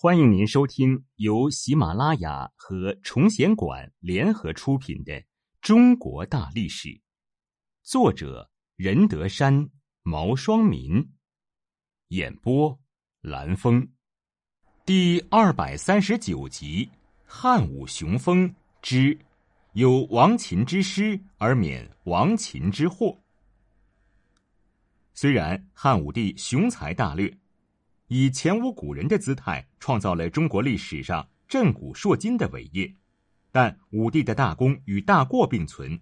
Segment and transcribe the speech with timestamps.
[0.00, 5.12] 欢迎您收听由喜马拉雅和崇贤馆联合出品的
[5.60, 6.88] 《中国大历史》，
[7.82, 9.68] 作者任德山、
[10.04, 11.04] 毛双民，
[12.10, 12.78] 演播
[13.22, 13.88] 蓝峰，
[14.86, 16.86] 第二百三十九集
[17.26, 19.18] 《汉武雄风之
[19.72, 23.06] 有亡秦之师而免亡秦之祸》。
[25.12, 27.36] 虽然汉武帝雄才大略。
[28.10, 32.90] 以前无古人的姿态创造了中国历史上震古烁今的伟业，
[33.52, 35.98] 但武帝的大功与大过并存。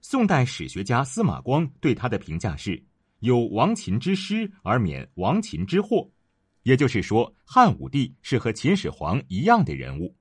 [0.00, 2.82] 宋代史学家司马光对他的评价是
[3.20, 6.10] ：“有亡秦之师而免亡秦之祸。”
[6.64, 10.12] 也就是说，汉武帝是和秦始皇一样的人物。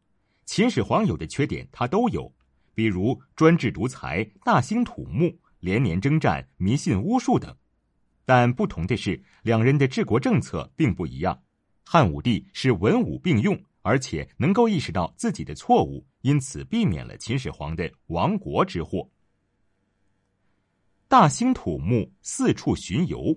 [0.46, 2.32] 秦始皇有的缺点他都有，
[2.76, 7.56] 比如专制独裁、大兴土木、连年征战、迷信巫术等。
[8.28, 11.42] 但不同的是，两人的治国政策并不一样。
[11.86, 19.10] 汉武帝是文武并用，而且能够意识到自己的错误，因此避免了秦始皇的亡国之祸。
[21.08, 23.34] 大兴土木，四处巡游。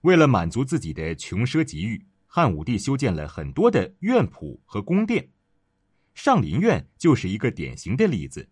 [0.00, 5.28] 为了满足自己的穷奢极欲，汉武帝修建了很多的院圃和宫殿。
[6.14, 8.48] 上林苑就是一个典型的例子。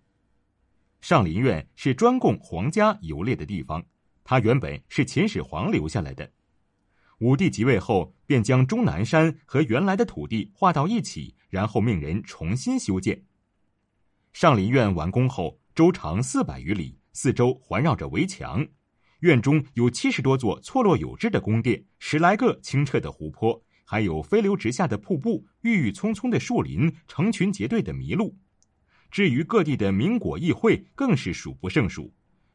[1.00, 3.82] 上林苑是专供皇家游猎的地方。
[4.24, 6.32] 它原本是秦始皇留下来的，
[7.18, 13.22] 武帝即位后，便将终南山和原来的土地划到一起，然后命人重新修建。
[14.32, 18.66] 上林苑完工后，周长四百余里，四周环绕着围墙，
[19.20, 28.34] 院中有七十多座错落有致的宫殿，十来个清澈的湖泊，还有飞流直下的瀑布、郁郁葱葱的树林、成群结队的麋鹿。
[29.10, 32.12] 至于各地的名果议会，更是数不胜数。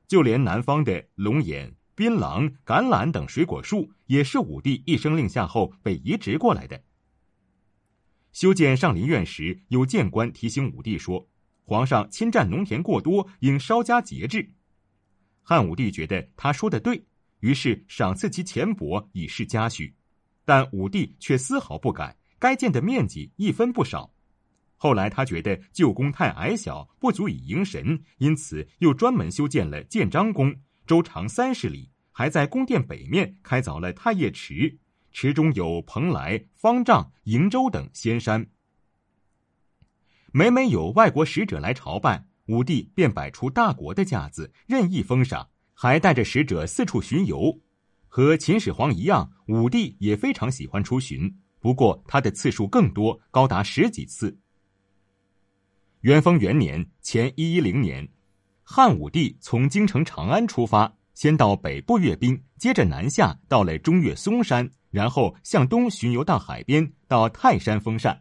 [0.10, 6.82] 就连南方的龙眼、槟榔、橄榄等水果树，也是武帝一声令下后被移植过来的。
[8.32, 11.30] 修建上林苑时，有谏官提醒武帝说
[11.64, 14.52] ：“皇上侵占农田过多，应稍加节制。”
[15.44, 17.06] 汉武帝觉得他说的对，
[17.42, 19.94] 于是赏赐其钱帛以示嘉许，
[20.44, 24.12] 但武帝却丝毫不改，该建的面积一分不少。
[24.82, 30.56] 后来他觉得旧宫太矮小，不足以迎神，因此又专门修建了建章宫，
[30.88, 34.80] 周长三十里，还在宫殿北面开凿了太液池，
[35.12, 38.48] 池中有蓬莱、方丈、瀛洲等仙山。
[40.32, 47.60] 每每有外国使者来朝拜，武帝便摆出大国的架子，任意封赏，还带着使者四处巡游。
[48.08, 54.40] 和秦始皇一样，武帝也非常喜欢出巡，不过他的次数更多，高达十几次。
[56.02, 58.08] 元丰元年（前一一零年），
[58.64, 68.18] 汉武帝从京城长安出发，先到北部阅兵，接着南下到了中岳嵩山，然后向东巡游到海边，到泰山封禅。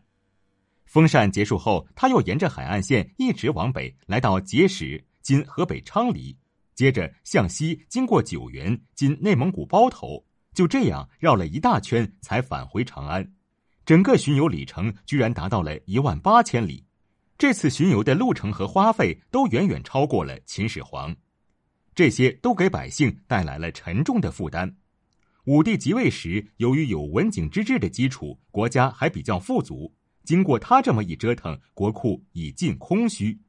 [0.87, 6.37] 封禅结束后，他又沿着海岸线一直往北，来到碣石（今河北昌黎），
[6.75, 13.33] 接着向西经过九原（今内蒙古包头），就这样绕了一大圈才返回长安。
[13.87, 16.85] 整个巡游里程居然达到了一万八千里。
[17.39, 21.15] 这次巡游的路程和花费都远远超过了秦始皇，
[21.95, 24.77] 这些都给百姓带来了沉重的负担。
[25.45, 29.95] 武帝即位时，由于有文景之治的基础，国家还比较富足。
[30.25, 33.41] 经过他这么一折腾，国库已近空虚。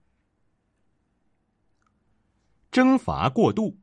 [2.72, 3.76] 征伐过度。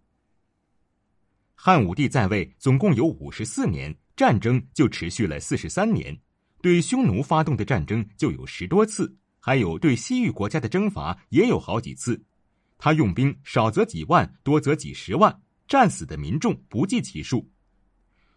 [1.57, 6.17] 汉武帝在位总共有五十四年，战争就持续了四十三年，
[6.63, 9.15] 对匈奴发动的战争就有十多次。
[9.47, 12.21] 还有对西域国家的征伐也有好几次，
[12.79, 17.49] 他用兵少则几万，多则几十万，战死的民众不计其数。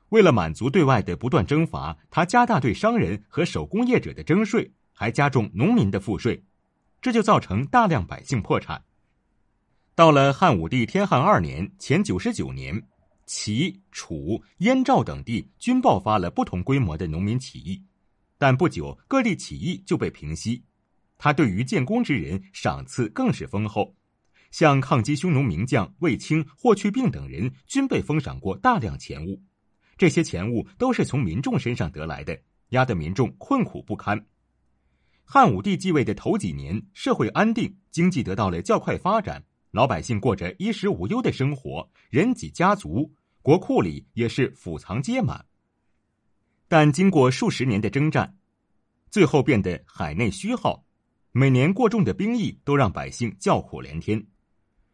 [0.10, 6.44] 为了满足对外的不断征伐，他加大对商人和手工业者的征税，还加重农民的赋税，
[7.02, 8.84] 这就造成大量百姓破产。
[9.96, 12.84] 到了汉武帝天汉二年（前九十九年），
[13.26, 17.82] 齐、楚、燕、赵等地均爆发了不同规模的农民起义，
[18.38, 20.64] 但不久各地起义就被平息。
[21.20, 23.94] 他对于建功之人赏赐更是丰厚，
[24.52, 29.44] 像抗击匈奴名将卫青、霍去病等人均被封赏过大量钱物，
[29.98, 34.26] 这些钱物都是从民众身上得来的，压得民众困苦不堪。
[35.26, 45.46] 汉武帝继位的头几年，社会安定，经济得到了较快发展，老百姓过着衣食无忧的生活，人给家足，国库里也是府藏皆满。
[46.70, 48.38] 但经过数十年的征战，
[49.12, 50.86] 最后变得海内虚耗。
[51.32, 54.26] 每年过重的兵役都让百姓叫苦连天，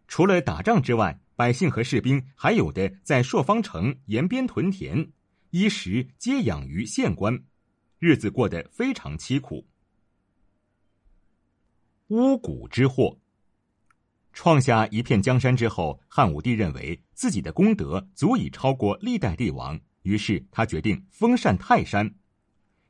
[0.07, 5.11] 除了打仗之外，百姓和士兵还有的在朔方城沿边屯田，
[5.51, 7.41] 衣食皆养于县官，
[7.99, 9.65] 日子过得非常凄苦。
[12.09, 13.17] 巫蛊之祸，
[14.33, 22.13] 创下一片江山之后，汉武帝认为自己的功德足以超过历代帝王，于是他决定封禅泰山。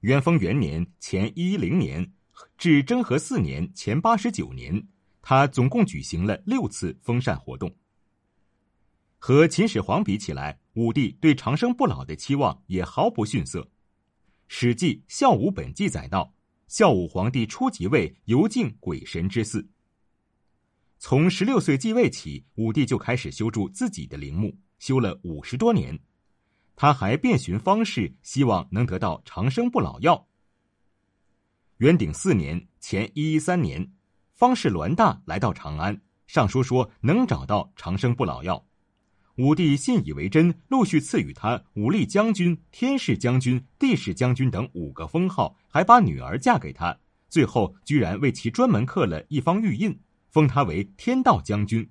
[0.02, 2.12] 元丰元年（前一一零年）
[2.58, 4.88] 至征和四年（前八十九年），
[5.22, 7.76] 他总共举行了六次封禅活动。
[9.18, 13.62] 和秦始皇比起来，武帝对长生不老的期望也毫不逊色。
[14.48, 16.34] 《史记·孝武本纪》载道。
[16.68, 19.70] 孝武皇帝初即位，游敬鬼神之祀。
[20.98, 26.00] 从十六岁继位起，武帝就开始修筑自己的陵墓，修了五十多年。
[26.76, 30.28] 他还遍寻方士，希望能得到长生不老药。
[31.80, 33.92] 元鼎四年（前一一三年），
[34.34, 38.66] 方士栾大来到长安，上书说能找到长生不老药。
[39.36, 46.98] 武帝信以为真，陆续赐予他武力将军、天士将军、地士将军等五个封号，还把女儿嫁给他。
[47.28, 50.00] 最后，居然为其专门刻了一方玉印，
[50.30, 51.90] 封他为天道将军。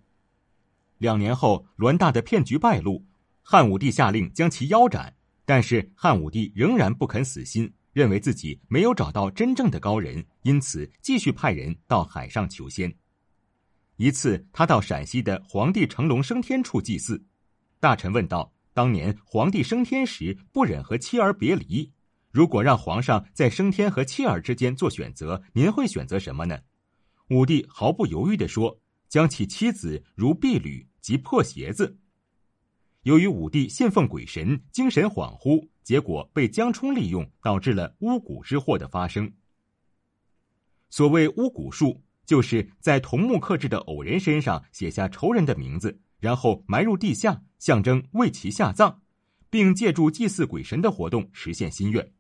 [0.97, 3.05] 两年后，栾大的骗局败露，
[3.43, 5.15] 汉武帝下令将其腰斩。
[5.45, 12.95] 但是汉武帝仍然不肯死心，认为自己没有找到真正的高人，因此继续派人到海上求仙。
[13.97, 17.25] 一次，他到陕西的皇帝成龙升天处祭祀。
[17.79, 21.93] 大臣问道：“当年皇帝升天时不忍和妻儿别离，
[22.33, 26.59] 如果让皇上在升天和妻儿之间做选择，您会选择什么呢？”
[27.31, 31.97] 武帝毫不犹豫地说：“将其妻子如婢女及破鞋子。”
[33.05, 39.33] 由于武帝信奉鬼神，精神恍惚，结果被江充利用，导致了巫蛊之祸的发生。
[40.91, 46.01] 所谓巫蛊术，就是在桐木刻制的偶人身上写下仇人的名字。
[46.21, 48.99] 然后埋入地下，象征为其下葬，
[49.51, 52.13] 并借助祭祀鬼神的活动实现心愿。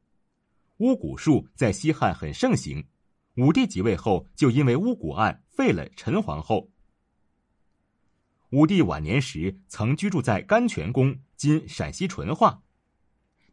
[0.76, 2.84] 巫蛊术在西汉很盛行，
[3.36, 6.70] 武帝即位后就因为巫蛊案废了陈皇后。
[8.50, 12.62] 武帝晚年时曾居住在甘泉宫（今陕西淳化），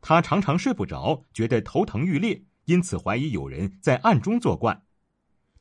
[0.02, 4.84] 他常常睡不着，觉得头疼欲裂，因此怀疑有人在暗中作怪。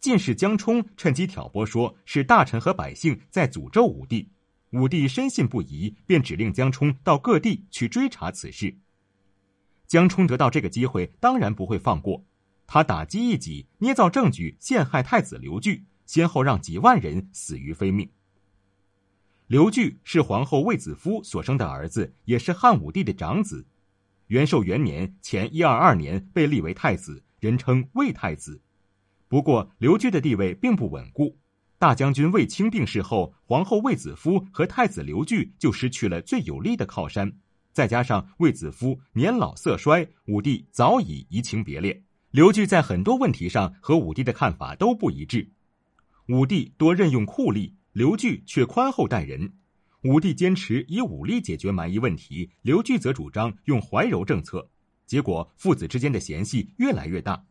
[0.01, 4.31] 进士江充趁机挑拨，说是大臣和百姓在诅咒武帝。
[4.71, 8.79] 武帝深信不疑，便指令江充到各地去追查此事。
[9.87, 12.25] 江充得到这个机会，当然不会放过。
[12.67, 18.09] 他打击异己，捏造证据陷害太子刘据，先后让几万人死于非命。
[19.49, 23.67] 刘据是皇后卫子夫所生的儿子，也是汉武帝的长子。
[24.31, 28.63] 元寿元年（前一二二年）被立为太子，人称魏太子。
[29.27, 31.37] 不过，刘据的地位并不稳固。
[31.81, 37.33] 大将军卫青病逝后，皇后卫子夫和太子刘据就失去了最有力的靠山。
[37.73, 42.05] 再加上卫子夫年老色衰，武帝早已移情别恋。
[42.31, 45.51] 刘据在很多问题上和武帝的看法都不一致。
[46.29, 49.55] 武帝多任用酷吏，刘据却宽厚待人。
[50.03, 54.67] 武帝坚持以武力解决蛮夷问题，刘据则主张用怀柔政策。
[55.07, 57.45] 结果父子之间的嫌隙越来越大。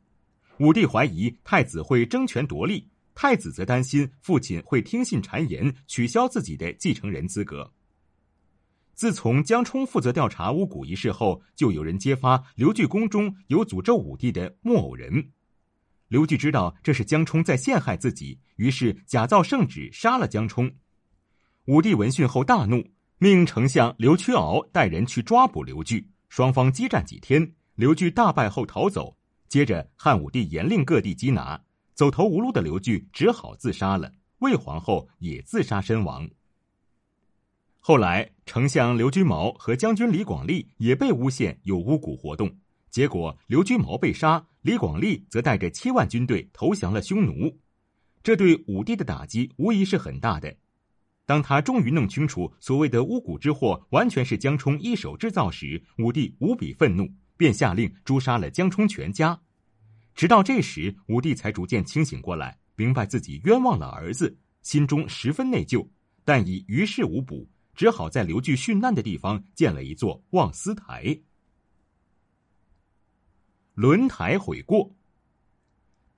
[0.58, 2.88] 武帝怀疑太子会争权夺利。
[3.14, 7.70] 太子则担心父亲会听信谗言，取消自己的继承人资格。
[8.96, 15.32] 自从江充负责调查巫蛊一事后，就有人揭发刘据宫中有诅咒武帝的木偶人。
[16.08, 20.72] 刘据知道这是江充在陷害自己，于是假造圣旨杀了江充。
[21.70, 22.84] 武帝闻讯后大怒，
[23.20, 26.10] 命丞相刘屈敖带人去抓捕刘据。
[26.28, 29.16] 双方激战几天，刘据大败后逃走。
[29.48, 31.62] 接着，汉武帝严令各地缉拿。
[31.94, 36.28] 走投无路的刘据只好自杀了，魏皇后也自杀身亡。
[37.78, 42.52] 后来，丞相刘居毛和将军李广利也被诬陷有巫蛊活动，
[42.90, 47.56] 结果刘居毛被杀，李广利则带着七万军队投降了匈奴。
[48.24, 50.52] 这对武帝的打击无疑是很大的。
[51.30, 57.08] 当他终于弄清楚所谓的巫蛊之祸完全是江充一手制造时，武帝无比愤怒，
[57.38, 59.40] 便下令诛杀了江充全家。
[60.16, 65.88] 直到这时，武帝才逐渐清醒过来，明白自己冤枉了儿子，心中十分内疚，
[66.26, 71.16] 但已于事无补，只好在刘据殉难的地方建了一座望思台。
[73.76, 74.96] 轮台悔过，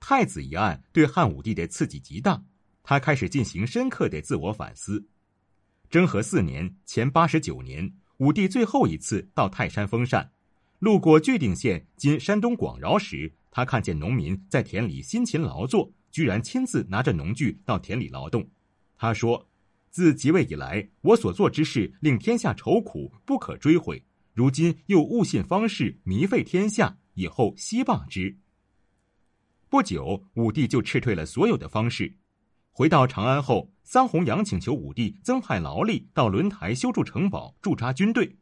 [0.00, 2.42] 太子一案对汉武帝的刺激极大，
[2.82, 5.06] 他开始进行深刻的自我反思。
[5.90, 10.32] 征和四年（前八十九年），武帝最后一次到泰山封禅，
[10.78, 13.32] 路过巨定县（今山东广饶）时。
[13.54, 18.48] 他看见农民在田里辛勤劳作，居然亲自拿着农具到田里劳动。
[18.96, 19.46] 他说
[19.90, 24.02] ：“自即位以来，我所做之事令天下愁苦，不可追悔。
[24.32, 28.34] 如今又误信方士，迷废天下，以后西罢之。
[29.68, 32.16] 不久，武帝就撤退了所有的方士。
[32.74, 38.38] 回到长安后，桑弘羊请求武帝增派劳力到轮台修筑城堡、驻扎军队。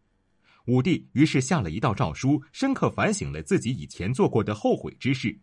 [0.66, 5.40] 武帝于是下了一道诏书，深刻反省了自己以前做过的后悔之事。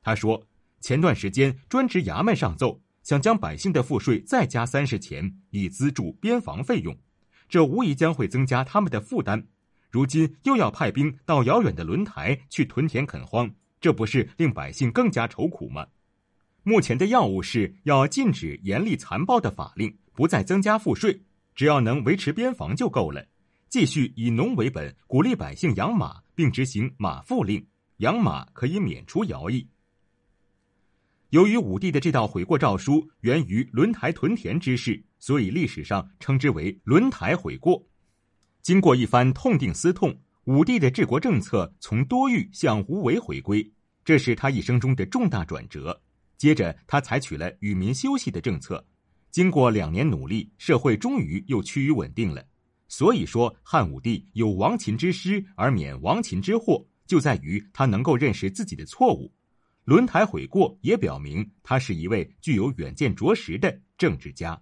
[0.00, 0.46] 他说
[0.80, 6.96] ：“前段时间专职衙门上奏，想将百姓的赋税再加三十钱，以资助边防费用，
[7.48, 9.48] 这无疑将会增加他们的负担。
[9.90, 15.86] 如今又要派兵到遥远的轮台去屯田垦荒。”这不是令百姓更加愁苦吗？
[16.62, 21.22] 目前的要务是要禁止严厉残暴的法令，不再增加赋税，
[21.54, 23.26] 只要能维持边防就够了。
[23.68, 27.66] 继续以农为本，鼓励百姓养马，并执行马赋令，
[27.98, 29.68] 养马可以免除徭役。
[31.30, 37.86] 由于武帝的这道悔过诏书源于轮台屯田之事，所以历史上称之为“轮台悔过”。
[38.62, 40.18] 经过一番痛定思痛。
[40.44, 43.70] 武帝的治国政策从多欲向无为回归，
[44.04, 46.00] 这是他一生中的重大转折。
[46.40, 48.82] 接着，他采取了与民休息的政策。
[49.30, 52.42] 经过两年努力，社会终于又趋于稳定了。
[52.88, 59.30] 所以说，汉武帝有亡秦之师而免亡秦之祸，就在于他能够认识自己的错误。
[59.84, 64.58] 轮台悔过，也表明他是一位具有远见卓识的政治家。